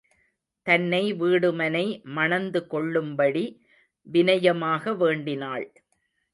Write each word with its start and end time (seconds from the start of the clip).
தன்னை 0.67 1.13
வீடுமனை 1.13 1.83
மணந்து 2.15 2.67
கொள்ளும்படி 2.67 3.45
வினயமாக 4.07 4.93
வேண்டினாள். 4.95 5.67